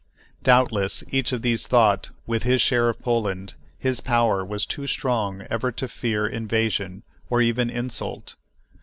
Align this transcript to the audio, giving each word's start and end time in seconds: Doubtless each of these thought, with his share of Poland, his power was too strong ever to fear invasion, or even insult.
Doubtless 0.41 1.03
each 1.11 1.31
of 1.31 1.43
these 1.43 1.67
thought, 1.67 2.09
with 2.25 2.41
his 2.41 2.59
share 2.59 2.89
of 2.89 2.99
Poland, 2.99 3.53
his 3.77 4.01
power 4.01 4.43
was 4.43 4.65
too 4.65 4.87
strong 4.87 5.43
ever 5.47 5.71
to 5.73 5.87
fear 5.87 6.25
invasion, 6.25 7.03
or 7.29 7.39
even 7.39 7.69
insult. 7.69 8.33